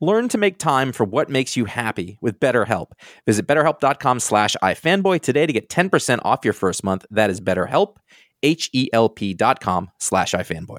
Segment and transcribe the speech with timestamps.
[0.00, 2.92] Learn to make time for what makes you happy with BetterHelp.
[3.24, 7.06] Visit betterhelp.com slash ifanboy today to get 10% off your first month.
[7.10, 7.96] That is betterhelp,
[8.42, 10.78] H-E-L-P dot com slash ifanboy.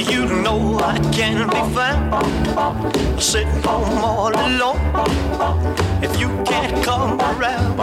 [0.00, 4.80] You know I can be found sitting home all alone.
[6.02, 7.78] If you can't come around,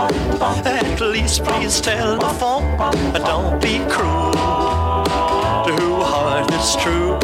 [0.65, 2.75] at least please tell the phone.
[3.13, 7.19] Don't be cruel to who heart is true.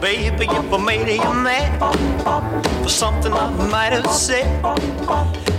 [0.00, 1.80] Baby, if I made you mad
[2.82, 4.46] for something I might have said,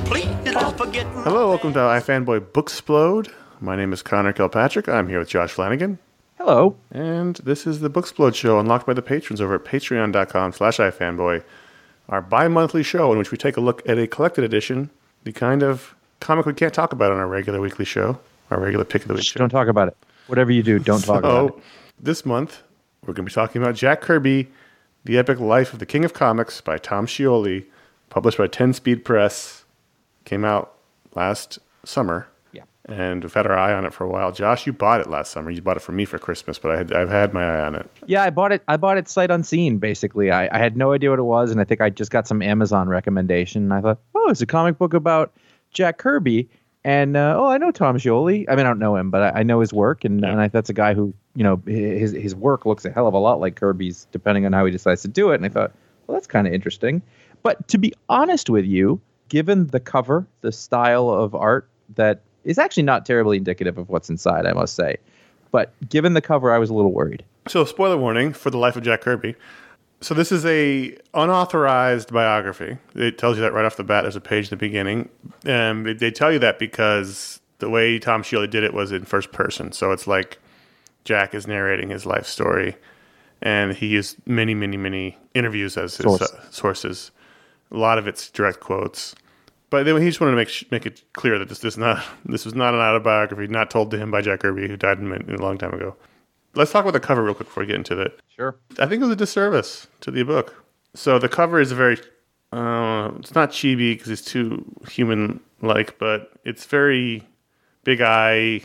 [0.06, 1.06] please don't forget.
[1.26, 3.30] Hello, welcome to iFanboy Booksplode.
[3.60, 4.88] My name is Conor Kilpatrick.
[4.88, 6.00] I'm here with Josh Flanagan.
[6.46, 6.76] Hello.
[6.92, 11.42] And this is the Booksplode show unlocked by the patrons over at patreon.com slash ifanboy,
[12.10, 14.90] our bi-monthly show in which we take a look at a collected edition,
[15.24, 18.20] the kind of comic we can't talk about on our regular weekly show,
[18.52, 19.38] our regular pick of the week show.
[19.38, 19.98] Don't talk about it.
[20.28, 21.54] Whatever you do, don't talk about it.
[21.54, 21.62] So
[22.02, 22.62] this month,
[23.04, 24.52] we're going to be talking about Jack Kirby,
[25.06, 27.64] The Epic Life of the King of Comics by Tom Scioli,
[28.10, 29.64] published by 10 Speed Press.
[30.26, 30.74] Came out
[31.16, 32.28] last summer.
[32.86, 34.34] And we've had our eye on it for a while.
[34.34, 35.50] Josh, you bought it last summer.
[35.50, 37.76] You bought it for me for Christmas, but I had, I've had my eye on
[37.76, 37.90] it.
[38.08, 38.62] Yeah, I bought it.
[38.68, 39.78] I bought it sight unseen.
[39.78, 42.28] Basically, I, I had no idea what it was, and I think I just got
[42.28, 43.64] some Amazon recommendation.
[43.64, 45.32] And I thought, oh, it's a comic book about
[45.72, 46.50] Jack Kirby,
[46.84, 48.46] and uh, oh, I know Tom Scioli.
[48.50, 50.32] I mean, I don't know him, but I, I know his work, and, Yeah.
[50.32, 53.14] and I, that's a guy who, you know, his his work looks a hell of
[53.14, 55.36] a lot like Kirby's, depending on how he decides to do it.
[55.36, 55.72] And I thought,
[56.08, 57.02] well, that's kind of interesting.
[57.44, 62.58] But to be honest with you, given the cover, the style of art that is
[62.58, 64.98] actually not terribly indicative of what's inside, I must say.
[65.52, 67.24] But given the cover, I was a little worried.
[67.48, 69.36] So, spoiler warning for the life of Jack Kirby.
[70.02, 72.78] So, this is a unauthorized biography.
[72.96, 74.04] It tells you that right off the bat.
[74.04, 75.10] There's a page in the beginning,
[75.46, 79.06] and they, they tell you that because the way Tom Scioli did it was in
[79.06, 79.72] first person.
[79.72, 80.40] So it's like
[81.06, 82.76] Jack is narrating his life story,
[83.42, 86.22] and he used many, many, many interviews as his Source.
[86.22, 87.12] uh, sources.
[87.72, 89.16] A lot of it's direct quotes.
[89.74, 92.46] But then he just wanted to make make it clear that this this not this
[92.46, 95.58] was not an autobiography, not told to him by Jack Kirby, who died a long
[95.58, 95.96] time ago.
[96.54, 98.12] Let's talk about the cover real quick before we get into that.
[98.36, 98.56] Sure.
[98.78, 100.64] I think it was a disservice to the book.
[100.94, 101.98] So the cover is a very,
[102.52, 107.28] uh, it's not chibi because it's too human-like, but it's very
[107.84, 108.62] big eye,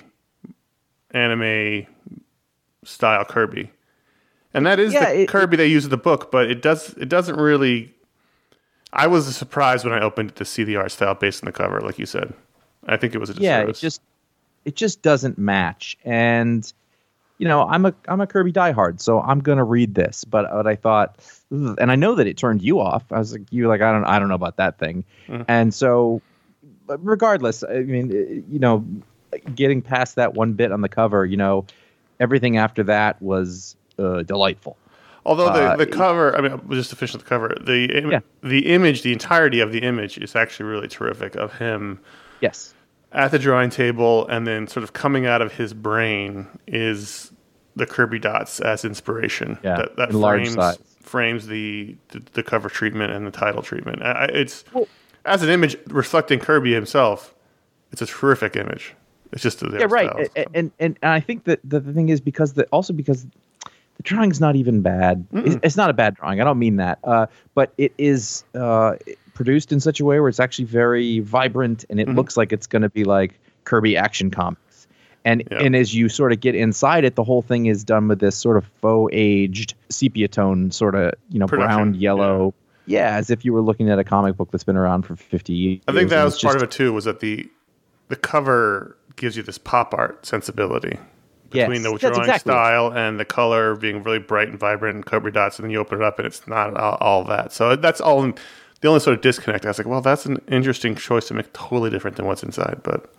[1.12, 1.86] anime
[2.84, 3.70] style Kirby,
[4.52, 6.30] and that is Yeah, the it- Kirby they use in the book.
[6.30, 7.94] But it does, it doesn't really.
[8.92, 11.52] I was surprised when I opened it to see the art style based on the
[11.52, 12.32] cover, like you said.
[12.86, 14.00] I think it was a yeah, it just
[14.64, 15.98] it just doesn't match.
[16.04, 16.70] And
[17.38, 20.24] you know, I'm a I'm a Kirby diehard, so I'm gonna read this.
[20.24, 21.18] But but I thought,
[21.50, 23.04] and I know that it turned you off.
[23.10, 25.04] I was like, you like, I don't I don't know about that thing.
[25.48, 26.22] And so,
[26.86, 28.84] but regardless, I mean, eh, you know,
[29.54, 31.66] getting past that one bit on the cover, you know,
[32.18, 34.76] everything after that was uh, delightful.
[35.28, 38.20] Although the, Uh, the cover, I mean, just to finish the cover, the Im- Yeah.
[38.42, 42.00] the image, the entirety of the image is actually really terrific of him
[42.40, 42.74] Yes.
[43.12, 47.32] at the drawing table, and then sort of coming out of his brain is
[47.76, 49.58] the Kirby dots as inspiration.
[49.62, 50.56] Yeah, that, that frames
[51.02, 54.02] frames the, the the cover treatment and the title treatment.
[54.02, 54.88] I, it's Well-
[55.24, 57.34] as an image reflecting Kirby himself.
[57.92, 58.94] It's a terrific image.
[59.32, 60.10] It's just the yeah, right.
[60.36, 63.26] And, and and and I think that the, the thing is because the also because
[63.98, 65.26] the drawing's not even bad.
[65.32, 66.40] It's, it's not a bad drawing.
[66.40, 66.98] I don't mean that.
[67.04, 68.94] Uh, but it is uh,
[69.34, 72.66] produced in such a way where it's actually very vibrant and it looks like it's
[72.66, 74.86] going to be like Kirby Action Comics.
[75.24, 75.58] And Yeah.
[75.58, 78.36] and as you sort of get inside it, the whole thing is done with this
[78.36, 82.54] sort of faux aged sepia tone, sort of you know Production, brown yellow.
[82.86, 83.16] Yeah.
[83.16, 85.80] as if you were looking at a comic book that's been around for fifty years.
[85.88, 86.92] I think that was part just- of it too.
[86.92, 87.50] Was that the
[88.08, 90.98] the cover gives you this pop art sensibility
[91.50, 92.54] between Yes, the drawing exactly it.
[92.54, 95.78] style and the color being really bright and vibrant and Kirby dots, and then you
[95.78, 97.52] open it up and it's not all, all that.
[97.52, 98.22] So that's all.
[98.24, 98.34] In,
[98.80, 99.64] the only sort of disconnect.
[99.64, 102.80] I was like, well, that's an interesting choice to make totally different than what's inside,
[102.82, 103.12] but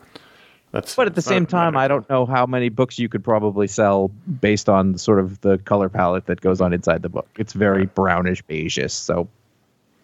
[0.71, 0.95] that's.
[0.95, 4.09] But at the same time, I don't know how many books you could probably sell
[4.39, 7.27] based on sort of the color palette that goes on inside the book.
[7.37, 9.27] It's very brownish beigeish, so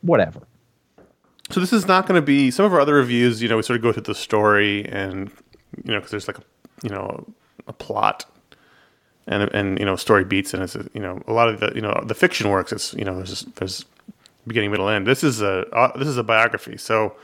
[0.02, 0.42] whatever.
[1.52, 3.42] So this is not going to be some of our other reviews.
[3.42, 5.32] You know, we sort of go through the story and
[5.84, 6.44] you know because there's like a
[6.84, 7.26] you know
[7.68, 8.26] a plot
[9.28, 11.82] and and you know story beats and it's you know a lot of the you
[11.82, 12.72] know the fiction works.
[12.72, 13.86] It's you know there's there's
[14.48, 15.08] beginning, middle, end.
[15.08, 17.16] This is a uh, this is a biography, so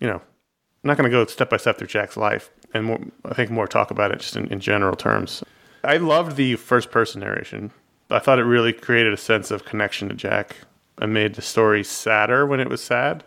[0.00, 3.00] you know I'm not going to go step by step through Jack's life and more,
[3.24, 5.44] I think more talk about it just in, in general terms.
[5.84, 7.70] I loved the first person narration.
[8.10, 10.56] I thought it really created a sense of connection to Jack
[10.98, 13.24] and made the story sadder when it was sad.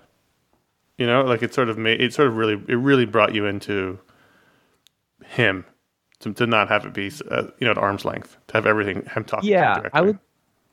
[0.97, 3.45] You know, like it sort of made it sort of really it really brought you
[3.45, 3.99] into
[5.25, 5.65] him
[6.25, 9.05] to, to not have it be uh, you know at arm's length to have everything
[9.13, 9.49] him talking.
[9.49, 10.19] Yeah, I would.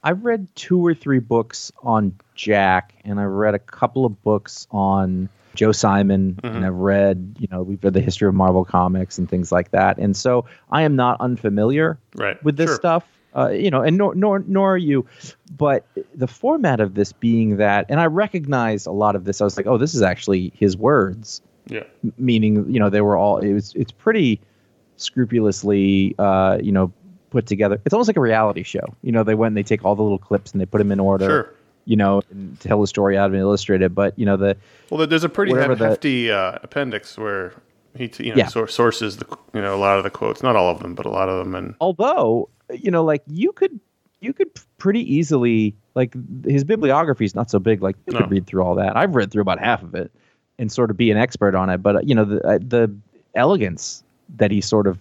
[0.04, 4.66] I've read two or three books on Jack, and I've read a couple of books
[4.72, 6.56] on Joe Simon, Mm-hmm.
[6.56, 9.70] and I've read, you know, we've read the history of Marvel Comics and things like
[9.70, 9.99] that.
[9.99, 12.76] And so I am not unfamiliar Right, with this sure.
[12.76, 13.05] stuff,
[13.37, 15.06] uh, you know, and nor, nor nor are you.
[15.56, 19.40] But the format of this being that, and I recognize a lot of this.
[19.40, 21.84] I was like, oh, this is actually his words Yeah,
[22.19, 24.40] meaning you know they were all it was it's pretty
[25.02, 26.93] scrupulously uh you know
[27.31, 29.84] put together it's almost like a reality show you know they went and they take
[29.84, 31.54] all the little clips and they put them in order Sure.
[31.87, 34.37] you know and tell the story out of it and illustrate it but you know
[34.37, 34.56] the
[34.90, 37.54] Well, there's a pretty Whatever hef- the- hefty uh, appendix where
[37.96, 38.46] he, t- you know, Yeah.
[38.49, 41.05] sor- sources the you know a lot of the quotes, not all of them, but
[41.06, 43.78] a lot of them, and although you know like you could
[44.20, 44.48] you could
[44.78, 46.14] pretty easily like
[46.46, 48.20] his bibliography is not so big like you No.
[48.20, 50.10] could read through all that i've read through about half of it
[50.58, 52.90] and sort of be an expert on it but uh, you know the uh, the
[53.34, 54.02] elegance
[54.37, 54.99] that he sort of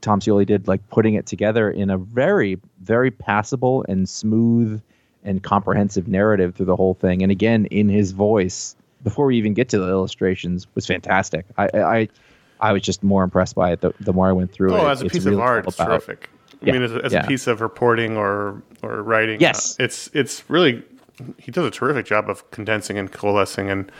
[0.00, 4.82] tom Scioli did like putting it together in a very very passable and smooth
[5.24, 8.74] and comprehensive narrative through the whole thing and again in his voice
[9.04, 12.08] before we even get to the illustrations was fantastic i i
[12.60, 14.80] i was just more impressed by it the, the more I went through it.
[14.80, 16.28] oh, as a piece really of art, it's terrific.
[16.62, 17.24] I Yeah, mean, as, a- as yeah.
[17.24, 19.78] a piece of reporting or or writing, Yes.
[19.80, 20.82] uh, it's it's really
[21.38, 23.90] he does a terrific job of condensing and coalescing and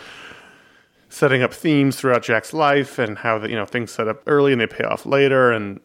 [1.12, 4.53] setting up themes throughout Jack's life and how the, you know things set up early
[4.53, 5.79] and they pay off later and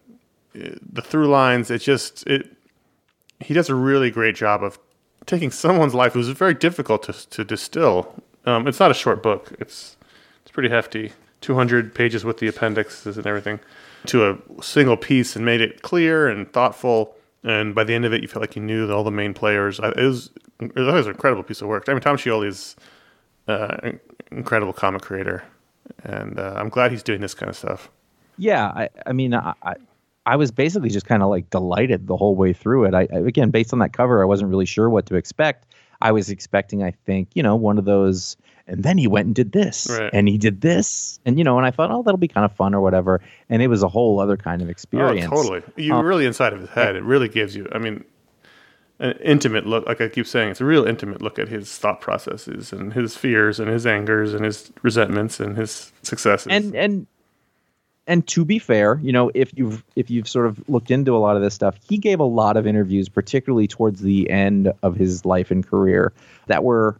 [0.55, 1.69] uh, the through lines.
[1.69, 2.55] It just it
[3.41, 4.79] he does a really great job of
[5.25, 8.15] taking someone's life who's very difficult to to distill.
[8.45, 9.53] Um, it's not a short book.
[9.59, 9.97] It's
[10.43, 11.11] it's pretty hefty.
[11.41, 13.59] 200 pages with the appendixes and everything
[14.07, 17.15] to a single piece and made it clear and thoughtful.
[17.43, 19.79] And by the end of it, you felt like you knew all the main players.
[19.79, 21.85] It was, it was an incredible piece of work.
[21.87, 22.75] I mean, Tom Scioli is
[23.47, 23.91] uh,
[24.31, 25.43] incredible comic creator,
[26.03, 27.89] and uh, I'm glad he's doing this kind of stuff.
[28.37, 29.53] yeah i, I mean I,
[30.25, 33.19] I was basically just kind of like delighted the whole way through it I, I
[33.19, 35.65] again based on that cover i wasn't really sure what to expect
[36.01, 38.35] i was expecting i think you know one of those
[38.67, 40.09] and then he went and did this Right.
[40.13, 42.51] and he did this and you know and i thought oh that'll be kind of
[42.51, 45.63] fun or whatever and it was a whole other kind of experience Oh, totally.
[45.77, 46.95] You're really inside of his head.
[46.97, 48.03] It really gives you, I mean,
[48.99, 49.85] an intimate look.
[49.85, 53.15] Like I keep saying, it's a real intimate look at his thought processes and his
[53.15, 56.47] fears and his angers and his resentments and his successes.
[56.49, 57.07] and and
[58.07, 61.19] and to be fair, you know, if you've if you've sort of looked into a
[61.19, 64.95] lot of this stuff, he gave a lot of interviews, particularly towards the end of
[64.95, 66.13] his life and career,
[66.47, 66.99] that were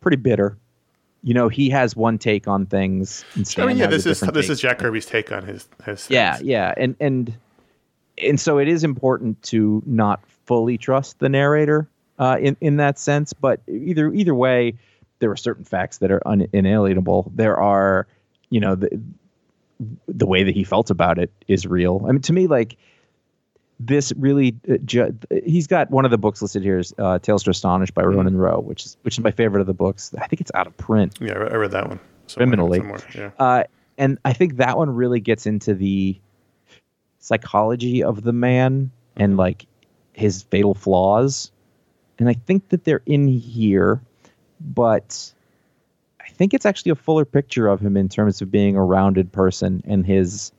[0.00, 0.56] pretty bitter.
[1.22, 3.24] You know, he has one take on things.
[3.56, 6.08] I mean, yeah, this is this is Jack Kirby's take on his his.
[6.10, 6.46] Yeah, things.
[6.46, 7.34] yeah, and and
[8.22, 12.98] and so it is important to not fully trust the narrator uh, in in that
[12.98, 13.32] sense.
[13.32, 14.74] But either either way,
[15.18, 17.30] there are certain facts that are un- inalienable.
[17.34, 18.06] There are,
[18.50, 19.00] you know, the
[20.08, 22.04] the way that he felt about it is real.
[22.08, 22.76] I mean, to me, like
[23.78, 27.42] this really uh, ju- he's got one of the books listed here is uh, Tales
[27.42, 30.14] to Astonish by Ronin Ro, which is which is my favorite of the books.
[30.18, 31.18] I think it's out of print.
[31.20, 32.00] Yeah, I I read that one.
[32.34, 32.82] Criminally.
[33.14, 33.30] Yeah.
[33.38, 33.64] Uh,
[33.98, 36.18] and I think that one really gets into the
[37.26, 39.40] psychology of the man and mm-hmm.
[39.40, 39.66] like
[40.12, 41.50] his fatal flaws.
[42.20, 44.00] And I think that they're in here,
[44.60, 45.32] but
[46.20, 49.32] I think it's actually a fuller picture of him in terms of being a rounded
[49.32, 50.52] person and his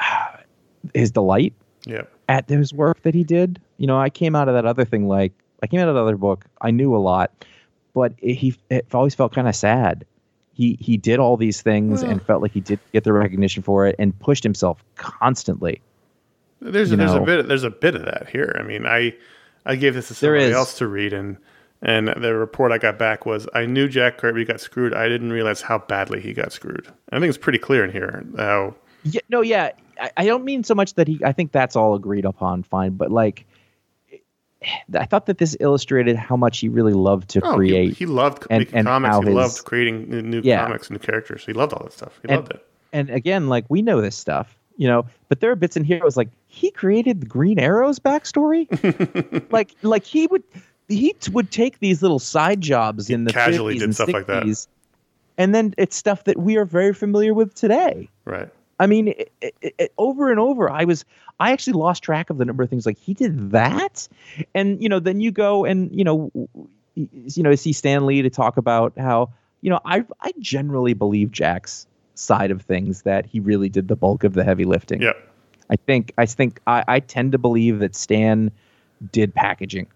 [0.94, 1.54] his delight
[1.86, 2.02] Yeah.
[2.28, 3.60] at his work that he did.
[3.78, 6.02] You know, I came out of that other thing like I came out of the
[6.02, 6.44] other book.
[6.60, 7.32] I knew a lot,
[7.94, 10.04] but it, he it always felt kind of sad.
[10.54, 13.86] He he did all these things and felt like he did get the recognition for
[13.86, 15.80] it and pushed himself constantly.
[16.60, 17.22] There's you there's know.
[17.22, 18.56] a bit there's a bit of that here.
[18.58, 19.14] I mean, I
[19.66, 21.36] I gave this to There somebody else to read, and
[21.82, 24.94] and the report I got back was I knew Jack Kirby got screwed.
[24.94, 26.88] I didn't realize how badly he got screwed.
[27.12, 30.64] I think it's pretty clear in here how Yeah, no, yeah, I, I don't mean
[30.64, 31.20] so much that he.
[31.24, 32.92] I think that's all agreed upon, fine.
[32.92, 33.44] But like,
[34.94, 37.96] I thought that this illustrated how much he really loved to oh, create.
[37.96, 39.16] He, loved and- making and comics.
[39.18, 40.64] He his- loved creating new- Yeah.
[40.64, 41.44] comics, new characters.
[41.44, 42.18] He loved all that stuff.
[42.22, 42.66] He and, loved it.
[42.92, 45.98] and again, like we know this stuff, you know, but there are bits in here.
[45.98, 48.66] It was like he created the Green Arrow's backstory.
[49.52, 50.42] like, like he would,
[50.88, 54.08] he t- would take these little side jobs in the casually 50s did and stuff
[54.12, 54.44] like that.
[54.44, 54.66] 60s,
[55.38, 58.08] and then it's stuff that we are very familiar with today.
[58.24, 58.48] Right.
[58.78, 61.04] I mean, it, it, it, over and over, I was,
[61.38, 64.08] I actually lost track of the number of things like he did that,
[64.54, 66.30] and you know, then you go and you know,
[66.94, 69.30] you know, see Stan Lee to talk about how
[69.64, 73.96] you know, I I generally believe Jack's side of things that he really did the
[73.96, 75.00] bulk of the heavy lifting.
[75.00, 75.14] Yeah.
[75.70, 78.50] I think I think I, I tend to believe that Stan
[79.10, 79.86] did packaging,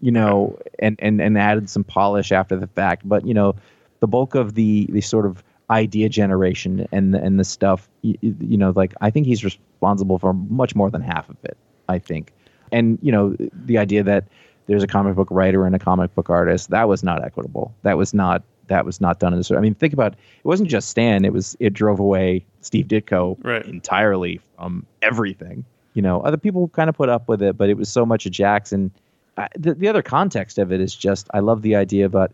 [0.00, 3.08] you know, and, and and added some polish after the fact.
[3.08, 3.56] But you know,
[4.00, 8.16] the bulk of the the sort of idea generation and the, and the stuff, you,
[8.22, 11.56] you know, like I think he's responsible for much more than half of it.
[11.88, 12.32] I think,
[12.72, 14.24] and you know, the idea that
[14.66, 17.74] there's a comic book writer and a comic book artist that was not equitable.
[17.82, 19.50] That was not that was not done in this.
[19.50, 21.24] I mean, think about it wasn't just Stan.
[21.24, 23.64] It was it drove away Steve Ditko Right.
[23.64, 25.64] entirely from everything.
[25.94, 28.26] You know, other people kind of put up with it, but it was so much
[28.26, 28.92] of Jackson.
[29.38, 32.32] I, the, the other context of it is just I love the idea about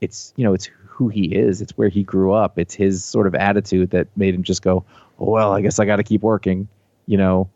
[0.00, 0.68] it's you know it's
[0.98, 4.34] who he is, it's where he grew up, it's his sort of attitude that made
[4.34, 4.84] him just go,
[5.18, 6.66] well, I guess I got to keep working.
[7.06, 7.48] You know,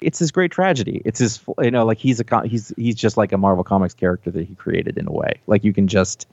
[0.00, 1.02] it's his great tragedy.
[1.04, 4.30] It's his you know like he's a he's he's just like a Marvel Comics character
[4.30, 5.38] that he created in a way.
[5.46, 6.26] Like you can just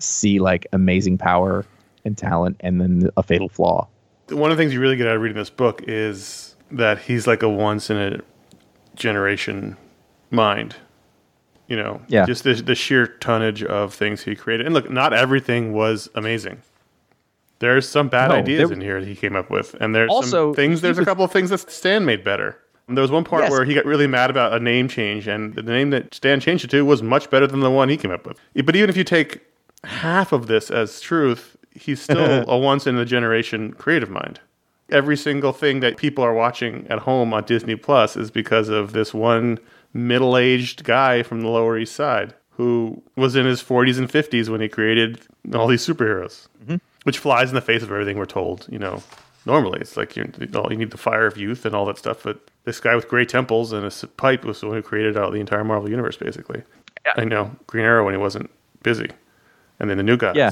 [0.00, 1.64] see like amazing power
[2.04, 3.86] and talent, and then a fatal flaw.
[4.28, 7.28] One of the things you really get out of reading this book is that he's
[7.28, 8.20] like a once in a
[8.96, 9.76] generation
[10.32, 10.74] mind.
[11.70, 12.26] You know, Yeah.
[12.26, 14.66] just the, the sheer tonnage of things he created.
[14.66, 16.60] And look, not everything was amazing.
[17.60, 20.10] There's some bad No, ideas there- in here that he came up with, and there's
[20.10, 20.80] Also, some things.
[20.80, 22.58] he There's a couple of things that Stan made better.
[22.88, 23.52] There was one part Yes.
[23.52, 26.64] where he got really mad about a name change, and the name that Stan changed
[26.64, 28.36] it to was much better than the one he came up with.
[28.64, 29.38] But even if you take
[29.84, 34.40] half of this as truth, he's still a once in a generation creative mind.
[34.90, 38.92] Every single thing that people are watching at home on Disney Plus is because of
[38.92, 39.60] this one
[39.92, 44.50] middle aged guy from the Lower East Side who was in his 40s and 50s
[44.50, 45.22] when he created
[45.54, 46.76] all these superheroes, mm-hmm.
[47.04, 48.66] which flies in the face of everything we're told.
[48.68, 49.02] You know,
[49.46, 51.96] normally it's like you, you, know, you need the fire of youth and all that
[51.96, 55.16] stuff, but this guy with gray temples and a pipe was the one who created
[55.16, 56.62] all the entire Marvel universe, basically.
[57.16, 58.50] I know Green Arrow when he wasn't
[58.82, 59.08] busy,
[59.78, 60.36] and then the new guys.
[60.36, 60.50] Yeah.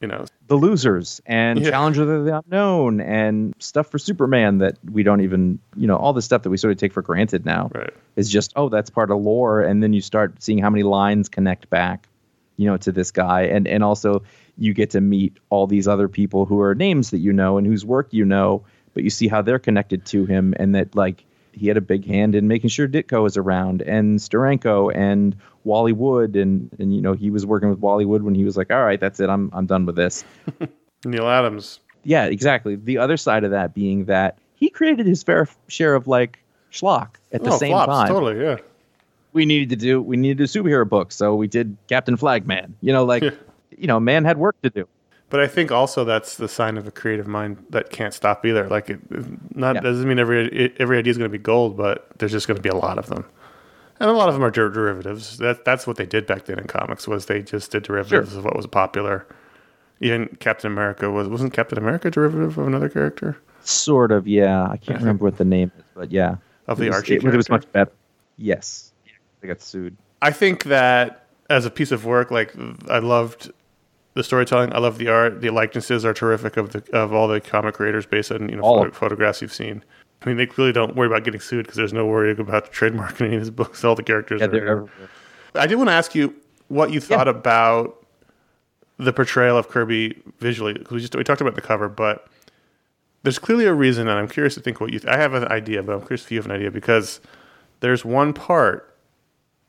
[0.00, 1.70] You know, the losers and Yeah.
[1.70, 6.12] Challenger of the Unknown and stuff for Superman that we don't even, you know, all
[6.12, 7.92] the stuff that we sort of take for granted now Right.
[8.14, 9.60] is just, oh, that's part of lore.
[9.60, 12.08] And then you start seeing how many lines connect back,
[12.56, 13.42] you know, to this guy.
[13.42, 14.22] And, and also
[14.56, 17.66] you get to meet all these other people who are names that you know and
[17.66, 18.62] whose work you know,
[18.94, 22.04] but you see how they're connected to him and that, like, he had a big
[22.06, 25.34] hand in making sure Ditko was around and Steranko and
[25.68, 28.56] Wally Wood and and you know he was working with Wally Wood when he was
[28.56, 30.24] like all right that's it I'm I'm done with this
[31.04, 31.78] Neal Adams.
[32.04, 32.74] yeah, exactly.
[32.74, 36.40] The other side of that being that he created his fair share of like
[36.72, 38.08] schlock at the oh, same flops, time.
[38.08, 38.56] totally, yeah.
[39.32, 42.74] We needed to do we needed a superhero book, so we did Captain Flagman.
[42.80, 43.22] You know, like
[43.76, 44.88] you know, man had work to do.
[45.30, 48.66] But I think also that's the sign of a creative mind that can't stop either.
[48.66, 48.98] Like, it
[49.54, 49.82] not Yeah.
[49.82, 52.62] doesn't mean every every idea is going to be gold, but there's just going to
[52.62, 53.24] be a lot of them,
[54.00, 55.38] and a lot of them are der- derivatives.
[55.38, 58.44] That that's what they did back then in comics was they just did derivatives of
[58.44, 59.26] what was popular.
[60.00, 64.64] Even Captain America was wasn't Captain America a derivative of another character Sort of, yeah.
[64.70, 66.36] I can't remember what the name is, but yeah.
[66.68, 67.16] of It the was- Archie.
[67.16, 67.90] It, it was much better.
[68.36, 68.92] Yes.
[69.40, 69.96] They got sued.
[70.22, 72.54] I think that as a piece of work, like
[72.88, 73.50] I loved
[74.14, 74.72] the storytelling.
[74.72, 75.40] I love the art.
[75.40, 78.62] The likenesses are terrific of the of all the comic creators based on you know
[78.62, 79.84] photo, photographs you've seen.
[80.22, 83.26] I mean, they clearly don't worry about getting sued because there's no worry about trademarking
[83.26, 83.84] any of his books.
[83.84, 84.40] All the characters.
[84.40, 85.10] Yeah, are- they're everywhere.
[85.54, 86.34] I did want to ask you
[86.68, 88.04] what you thought about
[88.98, 90.74] the portrayal of Kirby visually.
[90.74, 92.26] 'cause we just we talked about the cover, but
[93.22, 95.00] there's clearly a reason, and I'm curious to think what you.
[95.08, 97.20] I have an idea, but I'm curious if you have an idea because
[97.80, 98.84] there's one part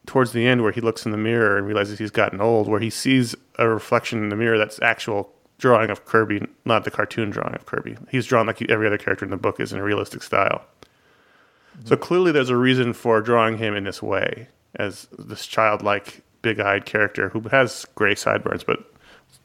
[0.08, 2.80] towards the end where he looks in the mirror and realizes he's gotten old, where
[2.80, 7.30] he sees a reflection in the mirror that's actual drawing of Kirby, not the cartoon
[7.30, 7.96] drawing of Kirby.
[8.10, 10.64] He's drawn like every other character in the book is in a realistic style.
[11.86, 12.04] So mm-hmm.
[12.04, 17.30] clearly, there's a reason for drawing him in this way, as this childlike, big-eyed character
[17.30, 18.80] who has gray sideburns but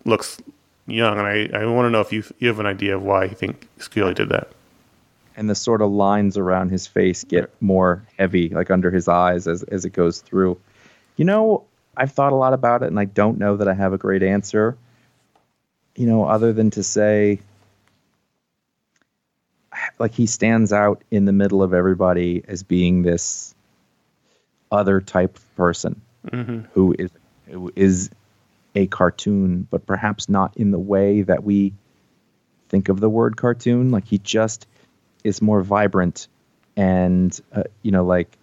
[0.05, 0.39] looks
[0.87, 1.19] young.
[1.19, 3.35] And I, I want to know if you you have an idea of why you
[3.35, 4.49] think Scioli did that.
[5.37, 9.47] and the sort of lines around his face get more heavy, like under his eyes
[9.47, 10.59] as as it goes through.
[11.17, 11.65] You know,
[11.97, 14.23] I've thought a lot about it, and I don't know that I have a great
[14.23, 14.77] answer.
[15.97, 17.41] You know, other than to say,
[19.99, 23.55] like he stands out in the middle of everybody as being this
[24.71, 26.01] other type of person
[26.73, 27.11] who is
[27.49, 28.11] who is
[28.75, 31.73] a cartoon, but perhaps not in the way that we
[32.69, 33.91] think of the word cartoon.
[33.91, 34.67] Like he just
[35.23, 36.29] is more vibrant
[36.77, 38.37] and uh, you know like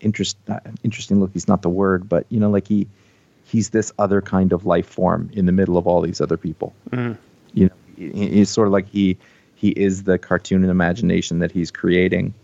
[0.00, 2.86] interest uh, interesting look he's not the word but you know like he
[3.44, 6.74] he's this other kind of life form in the middle of all these other people.
[7.52, 9.16] You know he's sort of like he
[9.54, 12.34] he is the cartoon and imagination that he's creating.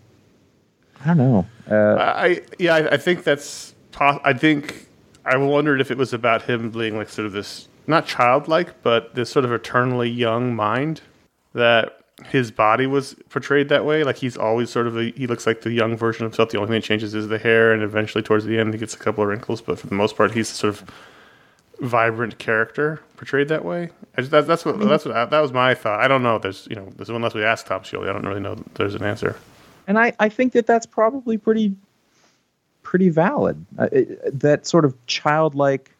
[1.04, 1.46] I don't know.
[1.70, 3.74] Uh, I yeah, I, I think that's.
[3.92, 4.88] po- I think
[5.24, 9.14] I wondered if it was about him being like sort of this not childlike, but
[9.14, 11.00] this sort of eternally young mind
[11.54, 14.04] that his body was portrayed that way.
[14.04, 16.50] Like he's always sort of a, he looks like the young version of himself.
[16.50, 18.94] The only thing that changes is the hair, and eventually towards the end he gets
[18.94, 19.60] a couple of wrinkles.
[19.60, 20.90] But for the most part, he's sort of
[21.80, 23.88] vibrant character portrayed that way.
[24.16, 26.00] I just, that, that's what that's what I, that was my thought.
[26.00, 26.38] I don't know.
[26.38, 28.54] There's you know, there's unless we ask Tom Scioli, I don't really know.
[28.54, 29.36] that There's an answer.
[29.86, 31.74] and I, I think that that's probably pretty
[32.82, 33.64] pretty valid.
[33.78, 35.90] Uh, it, that sort of childlike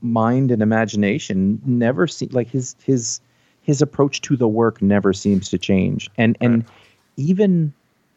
[0.00, 3.20] mind and imagination never seem like his his
[3.62, 6.10] his approach to the work never seems to change.
[6.16, 6.64] And and
[7.16, 7.72] even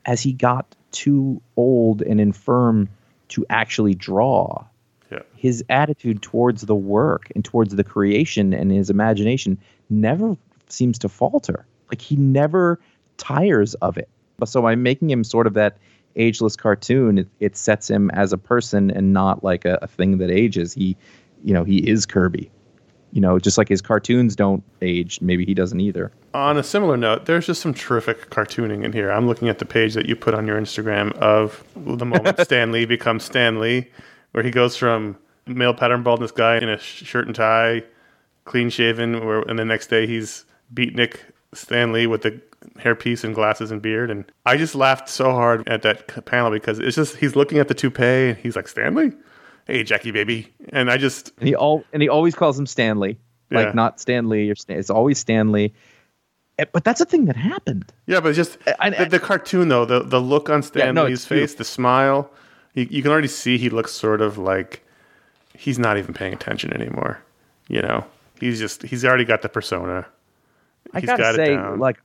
[0.06, 2.90] as he got too old and infirm
[3.30, 4.66] to actually draw,
[5.12, 5.20] Yeah.
[5.36, 9.58] his attitude towards the work and towards the creation and his imagination
[9.90, 10.38] never
[10.70, 11.66] seems to falter.
[11.90, 12.80] Like he never
[13.18, 14.10] tires of it.
[14.38, 15.78] But so by making him sort of that
[16.16, 20.18] ageless cartoon, it, it sets him as a person and not like a, a thing
[20.20, 20.74] that ages.
[20.74, 20.96] He,
[21.44, 22.52] you know, he is Kirby.
[23.14, 26.12] You know, just like his cartoons don't age, maybe he doesn't either.
[26.34, 29.12] On a similar note, there's just some terrific cartooning in here.
[29.12, 32.72] I'm looking at the page that you put on your Instagram of the moment Stan
[32.72, 33.88] Lee becomes Stan Lee,
[34.32, 37.84] where he goes from male pattern baldness guy in a shirt and tie,
[38.46, 41.20] clean shaven, where, and the next day he's beatnik
[41.54, 42.42] Stan Lee with the
[42.80, 44.10] hairpiece and glasses and beard.
[44.10, 47.68] And I just laughed so hard at that panel because it's just he's looking at
[47.68, 49.14] the toupee and he's like Stanley,
[49.68, 53.18] hey Jackie baby, and I just And he all and he always calls him Stanley,
[53.52, 53.72] like Yeah.
[53.74, 54.78] not Stanley or Stan.
[54.80, 55.74] It's always Stanley.
[56.60, 57.92] Eh, But that's a thing that happened.
[58.06, 61.56] Yeah, but just I- the, the cartoon though, the the look on Stan no, face,
[61.56, 62.30] the smile,
[62.74, 64.84] you, you can already see he looks sort of like
[65.56, 67.20] he's not even paying attention anymore.
[67.70, 68.06] You know,
[68.40, 70.06] he's just he's already got the persona.
[70.94, 71.98] I He's gotta got it say, like,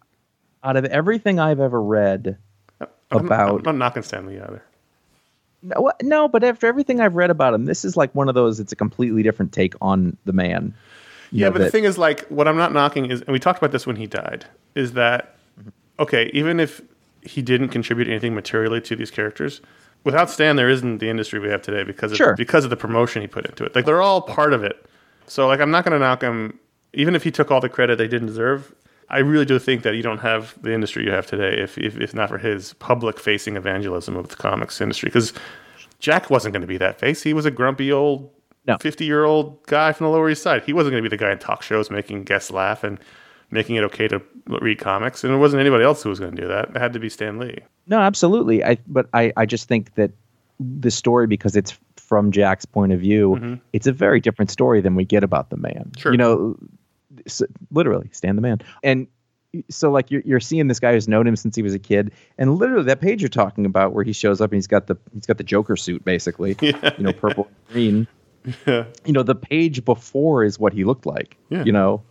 [0.63, 2.39] out of everything I've ever read
[2.81, 4.63] I'm, I'm about not knocking Stan Lee either.
[5.63, 8.61] No, no, but after everything I've read about him, this is like one of those.
[8.61, 10.75] It's a completely different take on the man.
[11.31, 13.59] Yeah, know, but the thing is, like, what I'm not knocking is, and we talked
[13.59, 15.37] about this when he died, is that
[15.99, 16.31] okay?
[16.33, 16.81] Even if
[17.23, 19.61] he didn't contribute anything materially to these characters,
[20.05, 22.35] without Stan, there isn't the industry we have today because of, Sure.
[22.35, 23.75] because of the promotion he put into it.
[23.75, 24.87] Like, they're all part of it.
[25.27, 26.59] So, like, I'm not going to knock him,
[26.95, 28.73] even if he took all the credit they didn't deserve.
[29.11, 31.99] I really do think that you don't have the industry you have today if if,
[31.99, 35.09] if not for his public-facing evangelism of the comics industry.
[35.09, 35.33] Because
[35.99, 37.23] Jack wasn't going to be that face.
[37.23, 38.31] He was a grumpy old
[38.67, 38.77] No.
[38.79, 40.63] 50 year old guy from the Lower East Side.
[40.65, 42.99] He wasn't going to be the guy in talk shows making guests laugh and
[43.51, 45.25] making it okay to read comics.
[45.25, 46.71] And it wasn't anybody else who was going to do that.
[46.71, 47.61] It had to be Stan Lee.
[47.87, 48.63] no, absolutely.
[48.65, 50.11] I but I I just think that
[50.61, 53.55] the story because it's from Jack's point of view, mm-hmm.
[53.73, 55.93] it's a very different story than we get about the man.
[55.99, 56.13] Sure.
[56.13, 56.57] You know,
[57.71, 58.61] literally, Stan the man.
[58.83, 59.07] And
[59.71, 62.13] so like you're you're seeing this guy who's known him since he was a kid,
[62.37, 64.97] and literally that page you're talking about where he shows up and he's got the
[65.15, 66.95] he's got the Joker suit basically, Yeah.
[66.99, 68.07] you know, purple and green.
[68.67, 68.85] Yeah.
[69.05, 71.37] You know, the page before is what he looked like.
[71.51, 71.65] Yeah.
[71.65, 72.03] You know,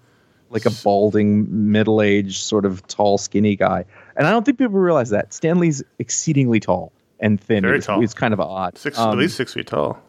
[0.51, 3.85] like a balding, middle aged, sort of tall, skinny guy.
[4.15, 7.63] And I don't think people realize that Stanley's exceedingly tall and thin.
[7.63, 8.03] Very it's, tall.
[8.03, 8.77] it's kind of odd.
[8.77, 9.99] Six, Um, at least six feet tall.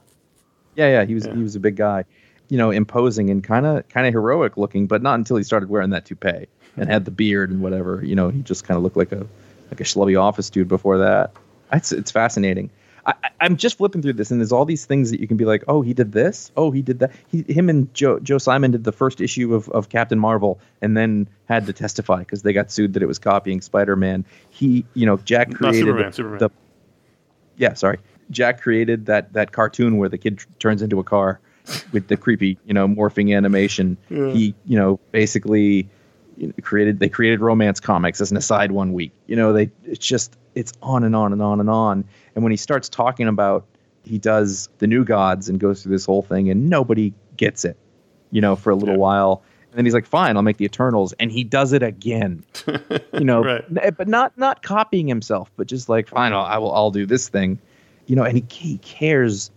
[0.77, 1.35] yeah, yeah, he was Yeah.
[1.37, 2.05] he was a big guy.
[2.49, 5.69] You know, imposing and kind of kind of heroic looking, but not until he started
[5.69, 8.03] wearing that toupee and had the beard and whatever.
[8.05, 9.27] You know, he just kind of looked like a
[9.71, 11.33] like a schlubby office dude before that.
[11.73, 12.71] It's it's fascinating.
[13.07, 15.47] I, I'm just flipping through this, and there's all these things that you can be
[15.47, 17.13] like, oh, he did this, oh, he did that.
[17.29, 20.97] He, him and Joe Joe Simon did the first issue of, of Captain Marvel, and
[20.97, 24.25] then had to testify because they got sued that it was copying Spider Man.
[24.51, 26.39] He, you know, Jack created Superman, the- Superman.
[26.39, 26.51] the
[27.57, 27.99] yeah, sorry.
[28.31, 31.41] Jack created that that cartoon where the kid tr- turns into a car
[31.93, 33.97] with the creepy, you know, morphing animation.
[34.09, 35.89] He, you know, basically
[36.63, 39.13] created they created romance comics as an aside one week.
[39.27, 42.05] You know, they it's just it's on and on and on and on.
[42.35, 43.67] And when he starts talking about
[44.05, 47.77] he does the new gods and goes through this whole thing and nobody gets it,
[48.31, 49.01] you know, for a little Yeah.
[49.01, 49.43] while.
[49.71, 52.43] And then he's like, "Fine, I'll make the Eternals," and he does it again.
[53.13, 53.65] you know, Right.
[53.83, 56.73] Eh, but not not copying himself, but just like, "Fine, I'll, I will.
[56.75, 57.59] I'll do this thing,"
[58.07, 58.23] you know.
[58.23, 59.51] And he he cares.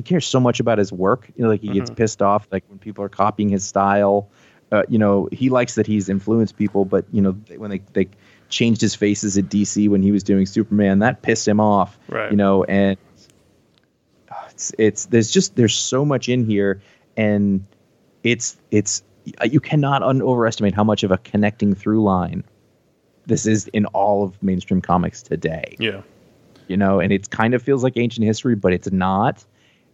[0.00, 1.30] He cares so much about his work.
[1.36, 4.30] You know, like he gets pissed off like when people are copying his style.
[4.72, 7.82] Uh, you know, he likes that he's influenced people, but you know, they- when they
[7.92, 8.08] they
[8.48, 11.98] changed his faces at DC when he was doing Superman, that pissed him off.
[12.08, 12.30] Right.
[12.30, 12.96] You know, and
[14.30, 16.80] uh, it's it's there's just there's so much in here,
[17.18, 17.66] and
[18.22, 19.02] it's it's
[19.44, 22.42] you cannot un- overestimate how much of a connecting through line
[23.26, 26.00] this is in all of mainstream comics today Yeah.
[26.68, 29.44] you know and it kind of feels like ancient history but it's not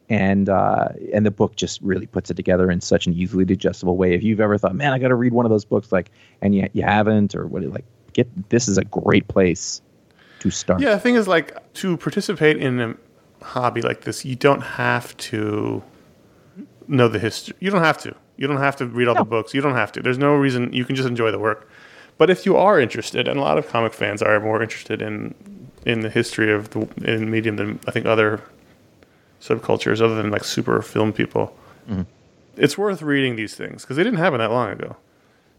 [0.08, 3.96] and uh, and the book just really puts it together in such an easily digestible
[3.96, 6.10] way if you've ever thought man i got to read one of those books like
[6.42, 9.82] and you, you haven't or what like get this is a great place
[10.40, 12.96] to start Yeah, the thing is, like, to participate in a
[13.42, 15.82] hobby like this, you don't have to
[16.88, 17.54] know the history.
[17.60, 18.14] You don't have to.
[18.36, 19.54] You don't have to read all the books.
[19.54, 20.02] You don't have to.
[20.02, 20.72] There's no reason.
[20.72, 21.68] You can just enjoy the work.
[22.18, 25.34] But if you are interested, and a lot of comic fans are more interested in
[25.84, 28.42] in the history of the in medium than I think other
[29.40, 31.56] subcultures, other than like super film people,
[31.88, 32.02] mm-hmm.
[32.56, 34.96] it's worth reading these things because they didn't happen that long ago.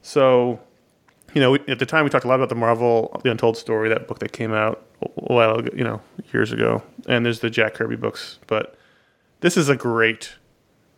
[0.02, 0.60] So
[1.34, 3.58] you know, we- at the time we talked a lot about the Marvel, the Untold
[3.58, 6.02] Story, that book that came out a while ago, you know,
[6.34, 6.82] years ago.
[7.08, 8.76] And there's the Jack Kirby books, but
[9.42, 10.34] this is a great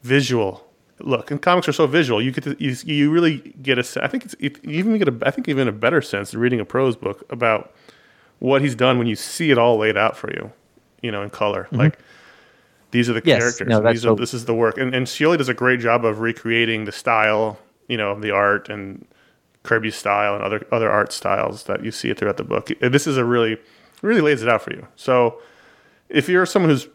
[0.03, 0.65] visual
[0.99, 1.31] look.
[1.31, 4.03] And comics are so visual, you get to, you, you really get a.
[4.03, 5.17] I think it's it, you even get a.
[5.23, 7.73] I think even a better sense reading a prose book about
[8.39, 10.51] what he's done when you see it all laid out for you,
[11.01, 11.65] you know, in color.
[11.65, 11.75] Mm-hmm.
[11.75, 11.99] Like
[12.91, 13.21] these are the.
[13.23, 13.67] Yes, characters.
[13.67, 14.77] no, these are, so- this is the work.
[14.77, 18.31] And and Scioli does a great job of recreating the style, you know, of the
[18.31, 19.05] art and
[19.63, 22.69] Kirby's style and other other art styles that you see throughout the book.
[22.81, 23.57] This is a really
[24.01, 24.87] really lays it out for you.
[24.95, 25.41] So
[26.09, 26.85] if you're someone who's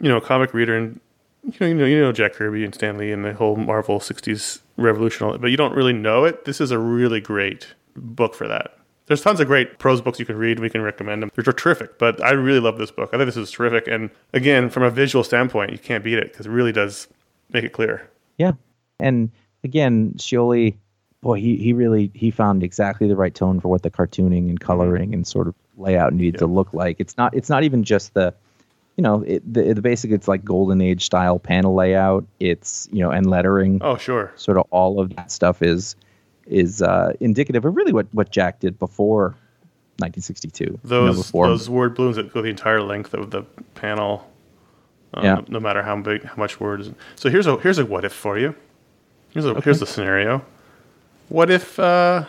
[0.00, 1.00] you know a comic reader and
[1.44, 3.98] you know you know you know Jack Kirby and Stan Lee and the whole Marvel
[3.98, 8.48] '60s revolution, but you don't really know it, this is a really great book for
[8.48, 8.78] that.
[9.12, 10.58] There's tons of great prose books you can read.
[10.58, 11.30] We can recommend them.
[11.34, 13.10] They're terrific, but I really love this book.
[13.12, 13.86] I think this is terrific.
[13.86, 17.08] And again, from a visual standpoint, you can't beat it because it really does
[17.50, 18.08] make it clear.
[18.38, 18.52] Yeah.
[18.98, 19.30] And
[19.64, 20.78] again, Scioli,
[21.20, 24.58] boy, he, he really he found exactly the right tone for what the cartooning and
[24.58, 26.98] coloring and sort of layout needed to look like.
[26.98, 28.32] It's not it's not even just the
[28.96, 32.24] you know, it, the the basic it's like golden age style panel layout.
[32.40, 33.76] It's, you know, and lettering.
[33.82, 34.32] Oh, sure.
[34.36, 35.96] Sort of all of that stuff is
[36.52, 39.34] is uh, indicative of really what what Jack did before
[39.98, 40.64] 1962.
[40.64, 43.42] you know, Those before those word balloons that go the entire length of the
[43.74, 44.28] panel.
[45.14, 45.40] Um, Yeah.
[45.48, 46.90] no, matter how big, how much word is.
[47.16, 48.54] So here's a here's a what if for you.
[49.30, 50.42] Here's a here's the scenario.
[51.28, 52.24] What if uh,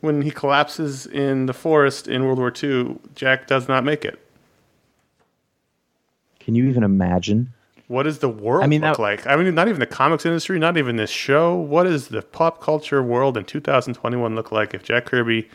[0.00, 4.18] when he collapses in the forest in World War II, Jack does not make it?
[6.40, 7.52] Can you even imagine?
[7.90, 9.26] What does the world I mean, look that- like?
[9.26, 11.56] I mean, not even the comics industry, not even this show.
[11.56, 15.48] What does the pop culture world in 2021 look like if Jack Kirby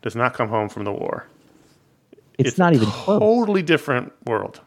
[0.00, 1.26] does not come home from the war?
[2.38, 3.18] It's, not even close.
[3.18, 4.60] totally different world.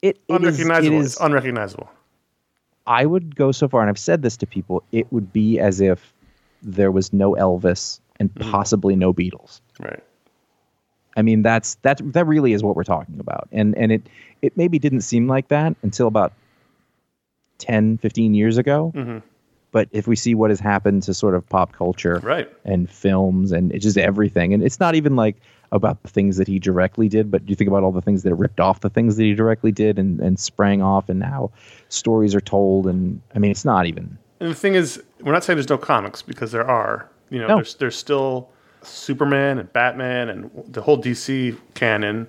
[0.00, 0.96] It, it is- Unrecognizable.
[0.96, 1.90] it it's unrecognizable.
[2.86, 5.82] I would go so far, and I've said this to people, it would be as
[5.82, 6.14] if
[6.62, 8.50] there was no Elvis and Mm-hmm.
[8.50, 9.60] possibly no Beatles.
[9.78, 10.02] Right.
[11.16, 13.48] I mean, that's that that really is what we're talking about.
[13.52, 14.08] And and it
[14.42, 16.32] it maybe didn't seem like that until about
[17.58, 18.92] 10, 15 years ago.
[18.94, 19.18] Mm-hmm.
[19.72, 22.48] But if we see what has happened to sort of pop culture Right.
[22.64, 25.36] and films and it's just everything, and it's not even like
[25.72, 28.22] about the things that he directly did, but do you think about all the things
[28.22, 31.22] that are ripped off the things that he directly did and, and sprang off and
[31.24, 31.50] how
[31.88, 32.86] stories are told.
[32.86, 35.78] And I mean, it's not even And the thing is, we're not saying there's no
[35.78, 37.10] comics because there are.
[37.30, 37.54] You know, No.
[37.56, 38.48] there's there's still
[38.82, 42.26] Superman and Batman and the whole DC canon.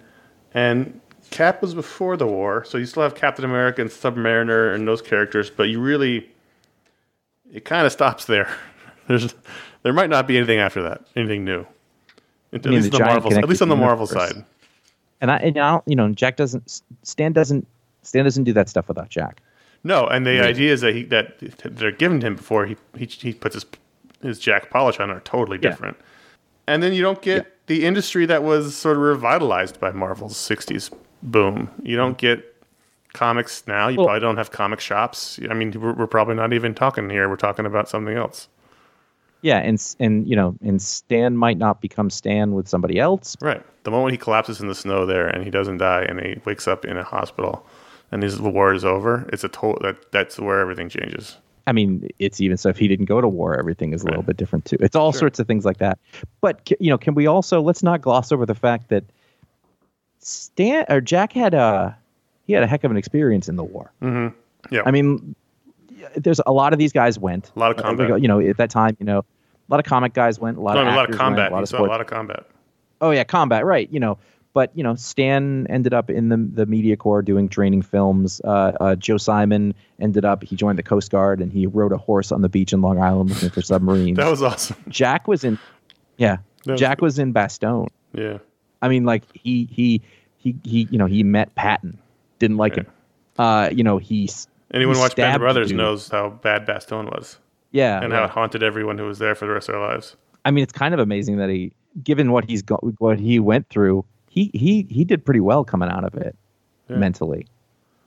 [0.53, 4.87] And Cap was before the war, so you still have Captain America and Submariner and
[4.87, 6.29] those characters, but you really
[7.53, 8.49] it kind of stops there.
[9.07, 9.33] There's
[9.83, 11.65] there might not be anything after that, anything new.
[12.53, 14.29] At least the on the Marvel, at least on the Marvel universe?
[14.29, 14.45] side.
[15.21, 17.67] and I, and I don't, you know, Jack doesn't, Stan doesn't,
[18.03, 19.41] Stan doesn't do that stuff without Jack.
[19.83, 23.33] No, and the ideas that he that they're given to him before he he, he
[23.33, 23.65] puts his
[24.21, 25.75] his Jack polish on are totally Yeah.
[26.67, 30.91] And then you don't get the industry that was sort of revitalized by Marvel's '60s
[31.23, 31.69] boom.
[31.83, 32.43] You don't get
[33.13, 33.87] comics now.
[33.87, 35.39] You Well- probably don't have comic shops.
[35.49, 37.29] I mean, we're, we're probably not even talking here.
[37.29, 38.47] We're talking about something else,
[39.41, 43.35] Yeah, and and you know, and Stan might not become Stan with somebody else.
[43.41, 43.63] right?
[43.83, 46.67] The moment he collapses in the snow there and he doesn't die and he wakes
[46.67, 47.65] up in a hospital
[48.11, 51.37] and his the war is over, it's a total that that's where everything changes.
[51.67, 54.21] I mean, it's even so if he didn't go to war, everything is a little
[54.21, 54.27] Right.
[54.27, 54.77] bit different too.
[54.79, 55.99] It's all sorts of things like that.
[56.41, 59.03] But you know, can we also let's not gloss over the fact that
[60.19, 61.97] Stan or Jack had a
[62.45, 63.91] he had a heck of an experience in the war.
[64.71, 65.35] Yeah, I mean,
[66.15, 67.51] there's a lot of these guys went.
[67.55, 68.21] A lot of Uh, combat.
[68.21, 70.57] You know, at that time, you know, a lot of comic guys went.
[70.57, 71.51] A lot no, of a lot of combat.
[71.51, 72.45] Went, a lot of a lot of combat.
[73.01, 73.87] Oh yeah, combat, right?
[73.91, 74.17] You know,
[74.57, 78.41] but you know, Stan ended up in the the media corps doing training films.
[78.43, 81.97] Uh, uh, Joe Simon ended up he joined the Coast Guard and he rode a
[81.97, 84.17] horse on the beach in Long Island looking for submarines.
[84.17, 84.75] That was awesome.
[84.89, 85.59] Jack was in,
[86.17, 87.89] yeah, was Jack was in Bastogne.
[88.13, 88.39] Yeah.
[88.81, 90.01] I mean, like he he
[90.37, 91.99] he he you know he met Patton,
[92.39, 92.87] didn't like him.
[93.37, 97.37] Uh, you know he's Anyone he watched Band Brothers knows how bad Bastogne was
[97.69, 98.21] yeah, and yeah.
[98.21, 100.15] how it haunted everyone who was there for the rest of their lives.
[100.45, 103.69] I mean, it's kind of amazing that he, given what he's got, what he went
[103.69, 104.03] through,
[104.37, 106.35] he he he did pretty well coming out of it
[106.89, 107.47] mentally,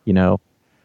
[0.05, 0.41] you know.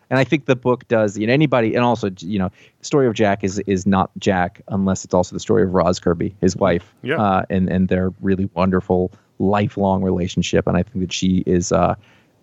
[0.09, 1.17] And I think the book does.
[1.17, 4.61] You know, anybody, and also, you know, the story of Jack is is not Jack
[4.67, 7.21] unless it's also the story of Roz Kirby, his wife, Yeah.
[7.21, 10.67] uh, and and their really wonderful lifelong relationship.
[10.67, 11.95] And I think that she is uh,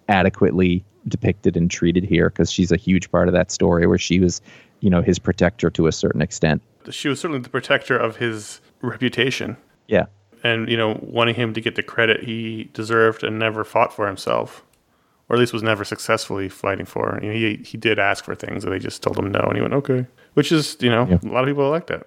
[0.08, 4.20] adequately depicted and treated here because she's a huge part of that story, where she
[4.20, 4.40] was,
[4.80, 6.62] you know, his protector to a certain extent.
[6.90, 9.56] She was certainly the protector of his reputation
[9.88, 10.06] Yeah.
[10.44, 14.06] And, you know, wanting him to get the credit he deserved and never fought for
[14.06, 14.64] himself.
[15.28, 17.18] Or at least was never successfully fighting for.
[17.22, 19.54] You know, he he did ask for things and they just told him no and
[19.56, 20.06] he went, Okay.
[20.34, 21.18] Which is, you know, Yeah.
[21.22, 22.06] a lot of people like that.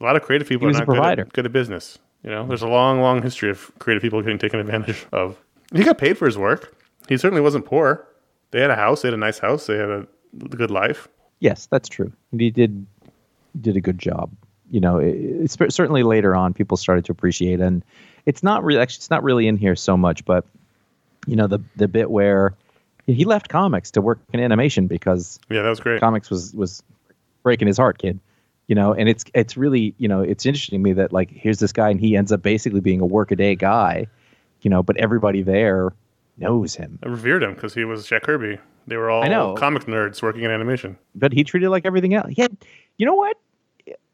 [0.00, 1.98] A lot of creative people are not good at, good at business.
[2.22, 5.36] You know, there's a long, long history of creative people getting taken advantage of.
[5.74, 6.74] He got paid for his work.
[7.08, 8.06] He certainly wasn't poor.
[8.52, 9.02] They had a house.
[9.02, 9.66] They had a nice house.
[9.66, 10.06] They had a
[10.50, 11.08] good life.
[11.40, 12.12] Yes, that's true.
[12.36, 12.86] He did
[13.60, 14.30] did a good job.
[14.70, 17.84] You know, it, it's certainly later on people started to appreciate, and
[18.26, 20.44] it's not really actually it's not really in here so much, but
[21.26, 22.54] you know the the bit where
[23.06, 26.00] he left comics to work in animation because Yeah, that was great.
[26.00, 26.82] comics was was
[27.42, 28.20] breaking his heart, kid.
[28.68, 31.58] You know, and it's it's really you know it's interesting to me that like here's
[31.58, 34.06] this guy and he ends up basically being a workaday guy,
[34.62, 35.90] you know, but everybody there
[36.38, 36.98] knows him.
[37.02, 38.58] I revered him because he was Jack Kirby.
[38.86, 39.54] They were all I know.
[39.54, 40.96] comic nerds working in animation.
[41.16, 42.30] but he treated like everything else.
[42.30, 42.56] He had,
[42.96, 43.36] you know what?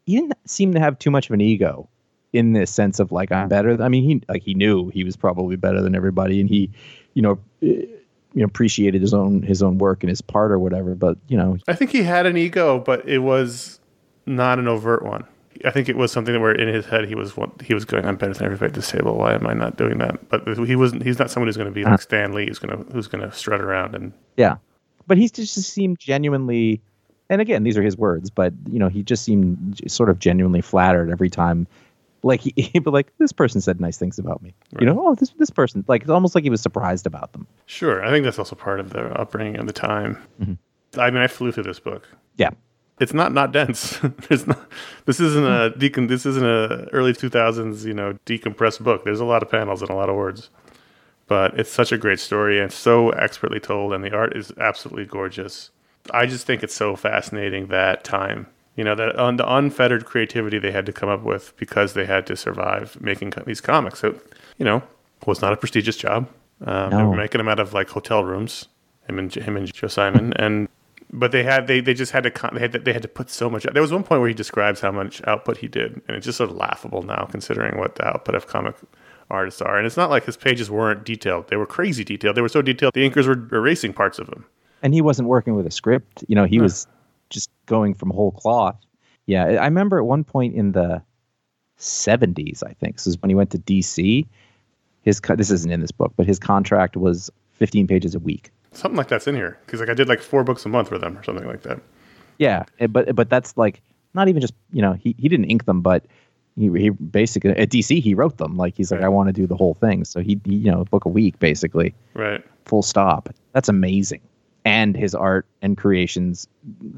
[0.07, 1.87] He didn't seem to have too much of an ego
[2.33, 3.81] in this sense of like I'm better.
[3.81, 6.71] I mean, he like he knew he was probably better than everybody, and he,
[7.13, 7.85] you know, eh,
[8.33, 10.95] you know, appreciated his own his own work and his part or whatever.
[10.95, 13.81] But you know, I think he had an ego, but it was
[14.25, 15.25] not an overt one.
[15.65, 18.15] I think it was something where in his head he was he was going, "I'm
[18.15, 19.17] better than everybody at this table.
[19.17, 21.03] Why am I not doing that?" But he wasn't.
[21.03, 23.27] He's not someone who's going to be like Stan Lee, who's going to who's going
[23.27, 24.55] to strut around and yeah.
[25.07, 26.81] But he just seemed genuinely,
[27.29, 30.61] and again, these are his words, but you know, he just seemed sort of genuinely
[30.61, 31.67] flattered every time.
[32.23, 35.07] Like he, he'd be like, "This person said nice things about me," you know.
[35.07, 37.47] Oh, this this person, like it's almost like he was surprised about them.
[37.65, 40.17] Sure, I think that's also part of the upbringing of the time.
[40.41, 40.99] Mm-hmm.
[40.99, 42.07] I mean, I flew through this book.
[42.37, 42.51] Yeah,
[42.99, 43.99] It's not not dense.
[44.29, 44.59] There's not.
[45.05, 45.79] This isn't a mm-hmm.
[45.79, 46.07] decon.
[46.07, 49.03] This isn't a early 2000s you know decompressed book.
[49.03, 50.49] There's a lot of panels and a lot of words,
[51.27, 55.05] but it's such a great story and so expertly told, and the art is absolutely
[55.05, 55.71] gorgeous.
[56.13, 58.47] I just think it's so fascinating that time.
[58.75, 62.05] You know that on the unfettered creativity they had to come up with because they
[62.05, 63.99] had to survive making these comics.
[63.99, 64.19] So,
[64.57, 64.83] you know,
[65.25, 66.29] was not a prestigious job.
[66.65, 68.67] Um, They were making them out of like hotel rooms.
[69.07, 70.67] Him and him and Joe Simon, and
[71.11, 73.29] but they had they, they just had to they had to, they had to put
[73.29, 73.63] so much.
[73.63, 76.37] There was one point where he describes how much output he did, and it's just
[76.37, 78.75] sort of laughable now considering what the output of comic
[79.29, 79.77] artists are.
[79.77, 82.35] And it's not like his pages weren't detailed; they were crazy detailed.
[82.35, 84.45] They were so detailed the inkers were erasing parts of them.
[84.81, 86.23] And he wasn't working with a script.
[86.27, 86.87] You know, he was
[87.29, 88.77] just going from whole cloth.
[89.25, 91.01] Yeah, I remember at one point in the
[91.77, 94.25] '70s, I think this is when he went to DC.
[95.01, 98.51] His this isn't in this book, but his contract was 15 pages a week.
[98.71, 100.97] Something like that's in here because like I did like four books a month for
[100.97, 101.79] them or something like that.
[102.37, 103.81] Yeah, eh, but but that's like
[104.13, 106.05] not even just you know he he didn't ink them, but
[106.57, 108.57] he he basically at DC he wrote them.
[108.57, 109.05] Like he's like Right.
[109.05, 111.39] I want to do the whole thing, so he, he you know book a week
[111.39, 111.95] basically.
[112.13, 112.43] Right.
[112.65, 113.29] full stop.
[113.53, 114.21] That's amazing.
[114.67, 116.47] And his art and creations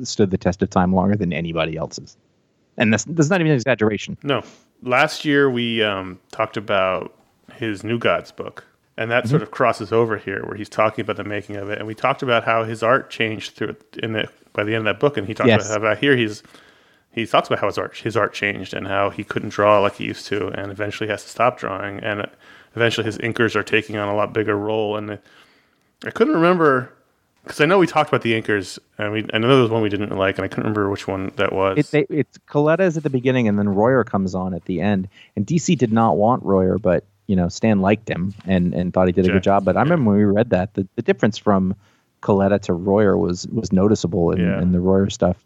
[0.03, 2.17] stood the test of time longer than anybody else's.
[2.77, 4.17] And that's, that's not even an exaggeration.
[4.23, 4.41] No.
[4.83, 7.13] Last year we um, talked about
[7.55, 8.63] his New Gods book,
[8.97, 9.29] and that Mm-hmm.
[9.31, 11.77] sort of crosses over here where he's talking about the making of it.
[11.77, 14.95] And we talked about how his art changed through in the by the end of
[14.95, 15.69] that book, and he talked Yes.
[15.69, 16.41] about how here he's
[17.11, 19.95] he talks about how his art his art changed and how he couldn't draw like
[19.95, 22.27] he used to, and eventually has to stop drawing, and
[22.75, 24.95] eventually his inkers are taking on a lot bigger role.
[24.97, 25.19] And
[26.05, 26.93] I couldn't remember
[27.43, 28.77] because I know we talked about the inkers.
[28.97, 31.07] and we I know there was one we didn't like, and I couldn't remember which
[31.07, 31.77] one that was.
[31.77, 35.07] It, they, it's Colletta's at the beginning, and then Royer comes on at the end.
[35.35, 39.07] And DC did not want Royer, but you know Stan liked him and, and thought
[39.07, 39.65] he did a Jack, good job.
[39.65, 41.75] But I remember when we read that the, the difference from
[42.21, 44.59] Colletta to Royer was was noticeable, and, Yeah.
[44.59, 45.37] and the Royer stuff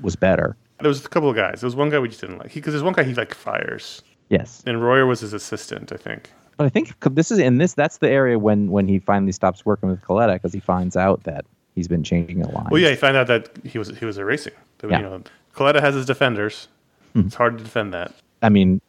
[0.00, 0.56] was better.
[0.80, 1.60] there was a couple of guys.
[1.60, 4.02] There was one guy we just didn't like because there's one guy he like fires,
[4.30, 6.30] Yes, and Royer was his assistant, I think.
[6.64, 9.88] I think this is in this that's the area when when he finally stops working
[9.88, 11.44] with Colletta because he finds out that
[11.74, 12.68] he's been changing a line.
[12.70, 14.54] Well, yeah, he found out that he was he was erasing.
[14.78, 14.98] That, Yeah.
[14.98, 15.22] You know,
[15.54, 16.68] Colletta has his defenders.
[17.12, 17.20] Hmm.
[17.26, 18.80] It's hard to defend that, I mean,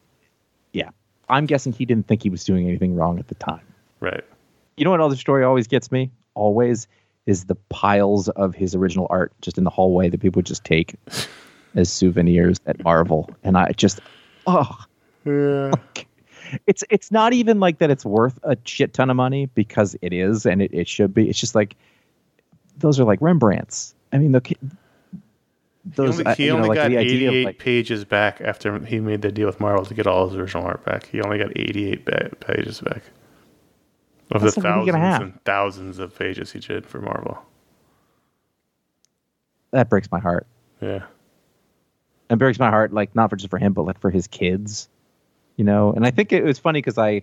[0.71, 0.89] yeah,
[1.29, 3.61] I'm guessing he didn't think he was doing anything wrong at the time.
[3.99, 4.23] right?
[4.77, 6.09] You know what other story always gets me?
[6.33, 6.87] Always
[7.25, 10.63] is the piles of his original art just in the hallway that people would just
[10.63, 10.95] take
[11.75, 13.29] as souvenirs at Marvel.
[13.43, 13.99] And I just
[14.47, 14.77] oh
[15.25, 15.71] Yeah.
[16.67, 20.13] It's it's not even like that it's worth a shit ton of money because it
[20.13, 21.29] is and it, it should be.
[21.29, 21.75] It's just like
[22.77, 23.93] those are like Rembrandts.
[24.11, 24.57] I mean the He
[25.85, 28.79] those only, uh, he know, only like got idea 88 of like pages back after
[28.85, 31.07] he made the deal with Marvel to get all his original art back.
[31.07, 33.03] He only got 88 ba- pages back
[34.31, 37.37] of the like, what are you thousands and thousands of pages he did for Marvel.
[39.71, 40.47] that breaks my heart.
[40.81, 41.03] Yeah,
[42.29, 44.89] it breaks my heart like not for just for him but like for his kids
[45.55, 45.93] you know?
[45.93, 47.21] And i think it was funny because i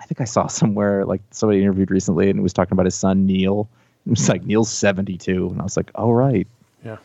[0.00, 3.26] i think i saw somewhere like somebody interviewed recently and was talking about his son
[3.26, 3.68] neal.
[4.06, 6.46] It was like neal's 72 and i was like oh right.
[6.84, 6.98] Yeah.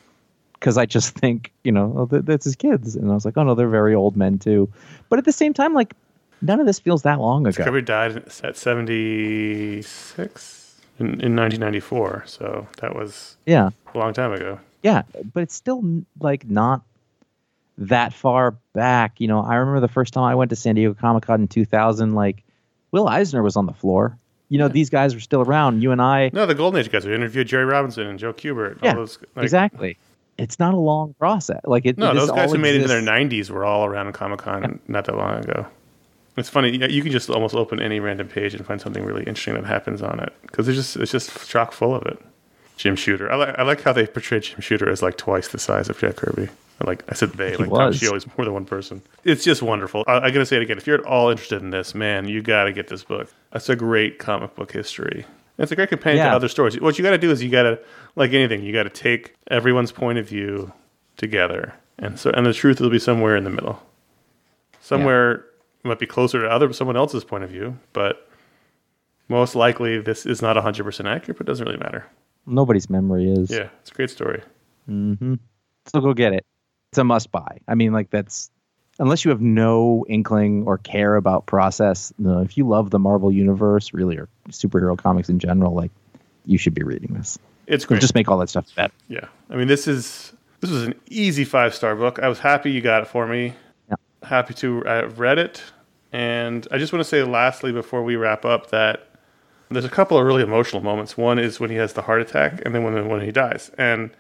[0.54, 2.96] because i just think you know oh, th- that's his kids.
[2.96, 4.72] And i was like oh no they're very old men too.
[5.10, 5.94] But at the same time like
[6.42, 7.64] none of this feels that long ago.
[7.64, 13.70] Kirby died at 76 in, in 1994, so that was yeah.
[13.94, 14.60] a long time ago.
[14.84, 15.04] Yeah,
[15.34, 16.82] but it's still like not
[17.78, 19.20] that far back.
[19.20, 21.48] You know, I remember the first time I went to San Diego Comic Con in
[21.48, 22.14] 2000.
[22.14, 22.44] Like,
[22.92, 24.18] Will Eisner was on the floor.
[24.50, 25.82] You know, these guys were still around.
[25.82, 27.06] You and I, No, the Golden Age guys.
[27.06, 28.80] We interviewed Jerry Robinson and Joe Kubert.
[28.82, 29.98] Yeah, all those, like, exactly.
[30.38, 31.62] It's not a long process.
[31.66, 31.98] Like it.
[31.98, 34.80] No, it those guys who made it in their 90s were all around Comic Con
[34.88, 35.66] not that long ago.
[36.38, 36.78] It's funny.
[36.78, 39.66] You you can just almost open any random page and find something really interesting that
[39.66, 42.20] happens on it because it's just it's just chock full of it.
[42.78, 43.32] Jim Shooter.
[43.32, 45.98] I like I like how they portrayed Jim Shooter as like twice the size of
[45.98, 46.50] Jack Kirby.
[46.82, 47.98] I like I said they like Tom was.
[47.98, 49.02] Shield is more than one person.
[49.24, 50.04] It's just wonderful.
[50.08, 50.78] I, I'm gonna say it again.
[50.78, 53.34] If you're at all interested in this, man, you got to get this book.
[53.52, 55.26] That's a great comic book history.
[55.58, 56.80] It's a great companion to other stories.
[56.80, 57.80] What you got to do is you got to
[58.16, 58.62] like anything.
[58.62, 60.72] You got to take everyone's point of view
[61.18, 63.82] together, and so and the truth will be somewhere in the middle.
[64.82, 65.46] Somewhere
[65.84, 68.30] it might be closer to other someone else's point of view, but
[69.30, 72.06] most likely this is not 100% accurate, but it doesn't really matter.
[72.46, 73.52] Nobody's memory is.
[73.52, 74.42] Yeah, it's a great story.
[74.90, 75.36] Mm-hmm.
[75.88, 76.46] So go get it.
[76.92, 77.60] It's a must buy.
[77.68, 78.50] I mean, like that's
[79.00, 82.14] unless you have no inkling or care about process.
[82.18, 85.92] No, if you love the Marvel universe, really, or superhero comics in general, like
[86.46, 87.38] you should be reading this.
[87.68, 88.02] It's It'll great.
[88.02, 88.94] just make all that stuff better.
[89.10, 92.20] Yeah, I mean this is this was an easy five star book.
[92.20, 93.54] I was happy you got it for me.
[93.90, 93.96] Yeah.
[94.24, 95.62] Happy to have read it,
[96.14, 99.10] and I just want to say lastly before we wrap up that
[99.70, 101.18] there's a couple of really emotional moments.
[101.18, 103.70] One is when he has the heart attack, and then when when he dies.
[103.78, 104.12] And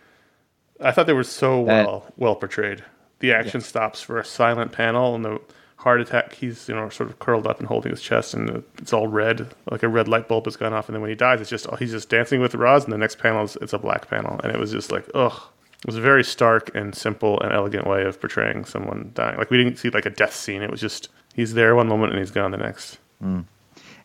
[0.81, 2.83] I thought they were so That- well well portrayed.
[3.19, 5.39] The action stops for a silent panel, and the
[5.77, 6.33] heart attack.
[6.33, 9.47] He's you know sort of curled up and holding his chest, and it's all red,
[9.71, 10.87] like a red light bulb has gone off.
[10.87, 13.17] And then when he dies, it's just he's just dancing with Roz, and the next
[13.17, 15.39] panel is it's a black panel, and it was just like ugh.
[15.79, 19.37] It was a very stark and simple and elegant way of portraying someone dying.
[19.37, 20.61] Like we didn't see like a death scene.
[20.61, 22.97] It was just he's there one moment and he's gone the next.
[23.23, 23.45] Mm.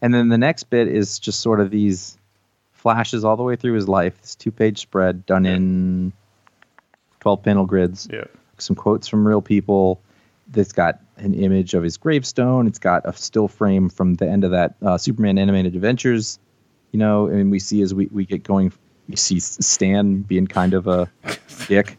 [0.02, 2.18] And then the next bit is just sort of these
[2.72, 4.20] flashes all the way through his life.
[4.20, 6.12] This two page spread done in
[7.22, 8.08] 12 panel grids.
[8.12, 8.24] Yeah.
[8.58, 10.02] Some quotes from real people.
[10.48, 12.66] That's got an image of his gravestone.
[12.66, 16.40] It's got a still frame from the end of that uh, Superman animated adventures.
[16.90, 18.72] You know, and we see as we, we get going,
[19.06, 21.08] you see Stan being kind of a
[21.68, 21.96] dick.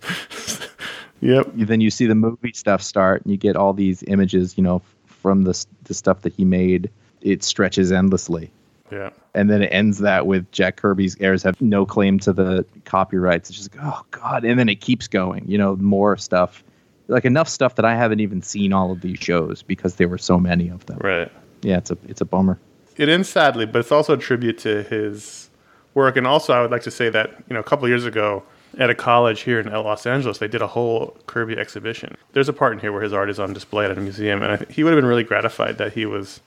[1.21, 1.51] Yep.
[1.55, 4.81] then you see the movie stuff start and you get all these images you know
[5.05, 8.51] from the, the stuff that he made it stretches endlessly
[8.91, 9.09] Yeah.
[9.33, 13.49] and then it ends that with jack kirby's heirs have no claim to the copyrights
[13.49, 16.63] it's just oh god and then it keeps going you know more stuff
[17.07, 20.17] like enough stuff that i haven't even seen all of these shows because there were
[20.17, 21.31] so many of them Right.
[21.61, 22.59] yeah it's a it's a bummer
[22.97, 25.49] It ends sadly, but it's also a tribute to his
[25.95, 26.15] work.
[26.15, 28.43] And also, I would like to say that you know a couple of years ago
[28.77, 32.15] at a college here in Los Angeles, they did a whole Kirby exhibition.
[32.33, 34.51] There's a part in here where his art is on display at a museum, and
[34.51, 36.39] I think he would have been really gratified that he was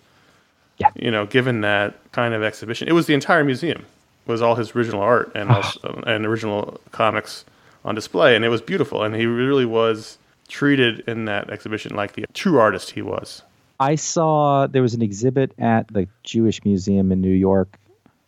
[0.79, 0.91] Yeah.
[0.95, 3.87] You know, given that kind of exhibition, it was the entire museum
[4.27, 7.45] was all his original art and also, and original comics
[7.85, 9.03] on display, and it was beautiful.
[9.03, 10.18] And he really was
[10.49, 13.43] treated in that exhibition like the true artist he was.
[13.79, 17.79] I saw there was an exhibit at the Jewish Museum in New York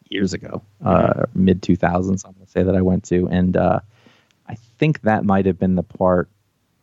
[0.09, 2.25] years ago, uh, mid 2000s.
[2.25, 3.81] I'm going to say that I went to, and uh,
[4.47, 6.29] I think that might have been the part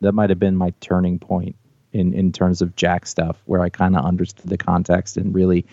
[0.00, 1.56] that might have been my turning point
[1.98, 5.64] in in terms of Jack stuff, where I kind of understood the context and really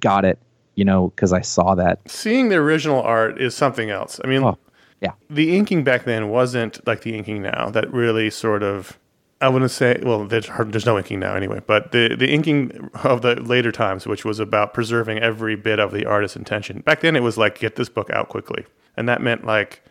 [0.00, 0.38] got it.
[0.74, 2.00] You know, because I saw that.
[2.08, 4.20] Seeing the original art is something else.
[4.22, 4.56] I mean, Oh,
[5.00, 5.12] yeah.
[5.28, 8.98] the inking back then wasn't like the inking now that really sort of
[9.40, 13.22] I wouldn't say well there's there's no inking now anyway but the the inking of
[13.22, 17.14] the later times which was about preserving every bit of the artist's intention back then
[17.14, 18.64] it was like get this book out quickly
[18.96, 19.82] and that meant like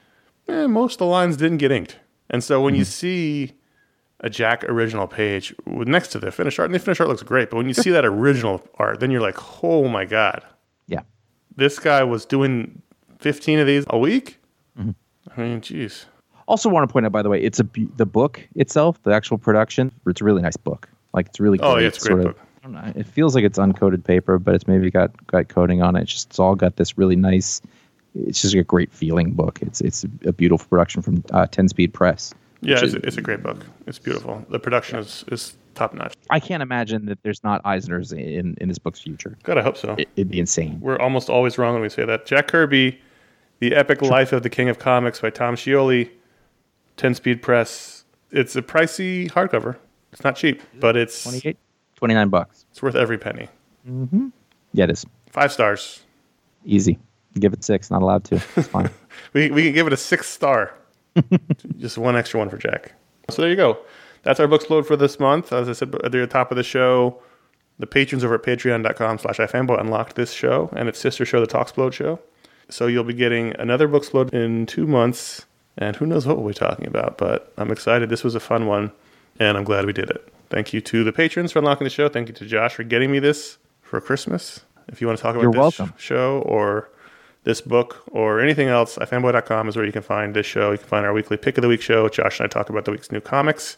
[0.50, 1.98] eh, most of the lines didn't get inked
[2.30, 3.54] and so when you see
[4.22, 7.24] a Jack original page with- next to the finished art and the finished art looks
[7.24, 10.44] great but when you see that original art then you're like oh my god
[10.88, 11.02] Yeah.
[11.56, 12.82] this guy was doing
[13.20, 14.40] 15 of these a week
[14.78, 16.06] I mean jeez
[16.48, 19.38] Also, want to point out, by the way, it's a the book itself, the actual
[19.38, 19.92] production.
[20.08, 20.88] It's a really nice book.
[21.14, 21.60] Like it's really.
[21.62, 22.38] Oh, yeah, it's great book.
[22.38, 25.50] Of, I don't know, it feels like it's uncoated paper, but it's maybe got got
[25.50, 26.04] coating on it.
[26.04, 27.62] It's just it's all got this really nice.
[28.16, 29.60] It's just a great feeling book.
[29.62, 32.34] It's it's a beautiful production from uh, Ten Speed Press.
[32.62, 33.66] Yeah, it's, is- a, it's a great book.
[33.86, 34.46] It's beautiful.
[34.50, 36.14] The production is, is top notch.
[36.30, 39.38] I can't imagine that there's not Eisner's in in this book's future.
[39.44, 39.94] God, I hope so.
[39.98, 40.80] It, it'd be insane.
[40.82, 42.26] We're almost always wrong when we say that.
[42.26, 43.00] Jack Kirby,
[43.60, 46.10] The Epic Life of the King of Comics by Tom Scioli,
[46.98, 48.06] 10 Speed Press.
[48.32, 49.78] It's a pricey hardcover.
[50.12, 51.58] It's not cheap, but it's 28,
[51.96, 52.66] 29 bucks.
[52.72, 53.48] it's worth every penny.
[53.88, 54.30] Mm-hmm.
[54.74, 56.02] Yeah, it is Five stars.
[56.66, 56.98] easy.
[57.40, 57.92] Give it six.
[57.92, 58.42] Not allowed to.
[58.56, 58.90] It's fine.
[59.34, 60.74] We, we can give it a six star.
[61.78, 62.94] Just one extra one for Jack.
[63.30, 63.78] So there you go.
[64.24, 65.54] That's our Booksplode for this month.
[65.54, 67.22] As I said at the top of the show,
[67.80, 71.48] the patrons over at patreon.com slash ifanboy unlocked this show and its sister show, the
[71.48, 72.20] Talksplode Show.
[72.70, 75.46] So you'll be getting another Booksplode in two months.
[75.78, 78.10] And who knows what we'll be talking about, but I'm excited.
[78.10, 78.92] This was a fun one,
[79.40, 80.28] and I'm glad we did it.
[80.50, 82.10] Thank you to the patrons for unlocking the show.
[82.10, 84.62] Thank you to Josh for getting me this for Christmas.
[84.88, 85.94] If you want to talk about You're this welcome.
[85.98, 86.90] show or
[87.48, 90.74] this book or anything else, ifanboy.com is where you can find this show.
[90.74, 92.10] You can find our weekly pick of the week show.
[92.10, 93.78] Josh and I talk about the week's new comics.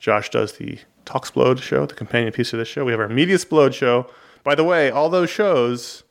[0.00, 2.84] Josh does the Talksplode show, the companion piece of this show.
[2.84, 4.10] We have our Media Splode show.
[4.42, 6.02] By the way, all those shows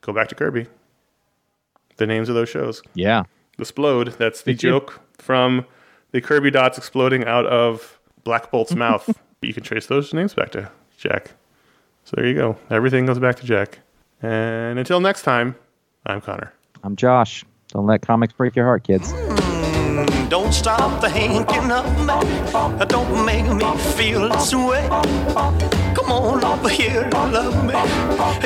[0.00, 0.68] go back to Kirby.
[1.96, 2.80] The names of those shows.
[2.94, 3.24] yeah.
[3.58, 4.58] The Splode, that's the you.
[4.58, 5.66] joke from
[6.12, 9.18] the Kirby dots exploding out of Black Bolt's mouth.
[9.42, 11.32] You can trace those names back to Jack.
[12.04, 12.58] So there you go.
[12.70, 13.80] Everything goes back to Jack.
[14.22, 15.56] And until next time,
[16.06, 16.52] I'm Conor.
[16.82, 17.44] I'm Josh.
[17.68, 19.12] Don't let comics break your heart, kids.
[19.16, 22.86] Hmm, don't stop thinking of me.
[22.86, 24.86] Don't make me feel this way.
[25.96, 27.72] Come on over here and love me.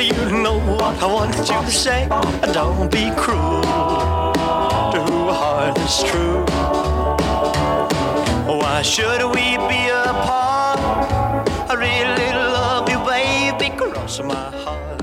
[0.07, 2.07] You know what I want you to say.
[2.53, 6.45] Don't be cruel to a heart that's true.
[8.47, 10.79] Why should we be apart?
[11.69, 13.77] I really love you, baby.
[13.77, 14.98] Cross my heart.